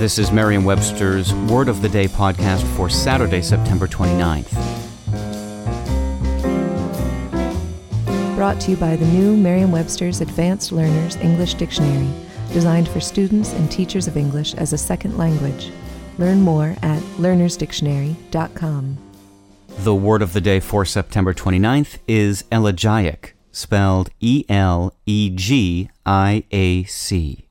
[0.00, 4.50] This is Merriam-Webster's Word of the Day podcast for Saturday, September 29th.
[8.34, 12.10] Brought to you by the new Merriam-Webster's Advanced Learners English Dictionary,
[12.50, 15.70] designed for students and teachers of English as a second language.
[16.16, 18.96] Learn more at learnersdictionary.com.
[19.80, 25.90] The word of the day for September 29th is elegiac, spelled E L E G
[26.06, 27.49] I A C.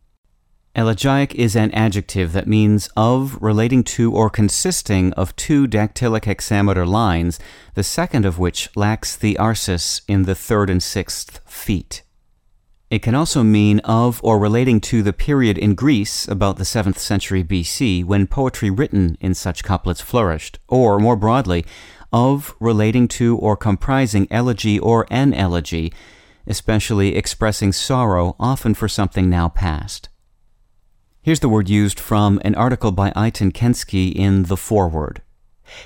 [0.80, 6.86] Elegiac is an adjective that means of, relating to, or consisting of two dactylic hexameter
[6.86, 7.38] lines,
[7.74, 12.02] the second of which lacks the arsis in the third and sixth feet.
[12.90, 16.98] It can also mean of or relating to the period in Greece about the 7th
[16.98, 21.66] century BC when poetry written in such couplets flourished, or more broadly,
[22.14, 25.92] of, relating to, or comprising elegy or an elegy,
[26.48, 30.08] especially expressing sorrow, often for something now past.
[31.22, 35.22] Here's the word used from an article by Eitan Kensky in The Forward.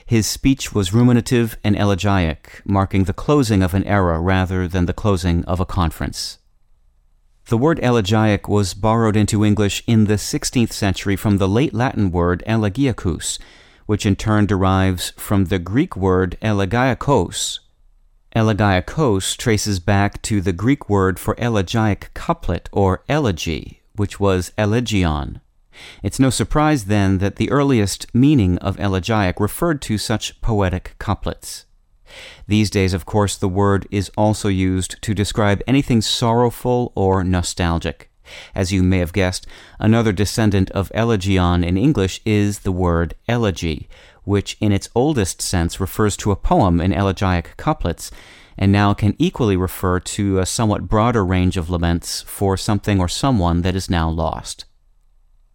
[0.05, 4.93] His speech was ruminative and elegiac, marking the closing of an era rather than the
[4.93, 6.37] closing of a conference.
[7.47, 12.11] The word elegiac was borrowed into English in the 16th century from the late Latin
[12.11, 13.39] word elegiacus,
[13.87, 17.57] which in turn derives from the Greek word elegeiakos.
[18.35, 25.41] Elegeiakos traces back to the Greek word for elegiac couplet or elegy, which was elegeion.
[26.01, 31.65] It's no surprise then that the earliest meaning of elegiac referred to such poetic couplets.
[32.47, 38.11] These days, of course, the word is also used to describe anything sorrowful or nostalgic.
[38.55, 39.47] As you may have guessed,
[39.79, 43.89] another descendant of elegeion in English is the word elegy,
[44.23, 48.11] which in its oldest sense refers to a poem in elegiac couplets,
[48.57, 53.07] and now can equally refer to a somewhat broader range of laments for something or
[53.07, 54.65] someone that is now lost.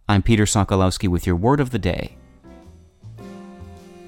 [0.07, 2.17] I'm Peter Sokolowski with your word of the day.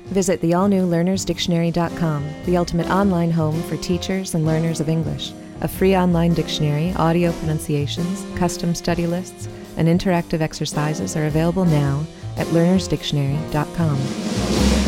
[0.05, 5.31] Visit the all new learnersdictionary.com, the ultimate online home for teachers and learners of English.
[5.61, 9.47] A free online dictionary, audio pronunciations, custom study lists,
[9.77, 14.80] and interactive exercises are available now at learnersdictionary.com.